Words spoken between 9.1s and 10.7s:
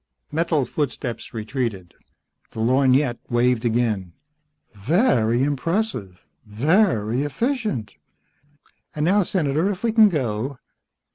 Senator, if we can go.